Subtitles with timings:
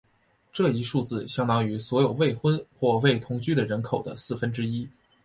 [0.51, 4.89] 这一数字相当于所有未婚或未同居的人口的四分之一。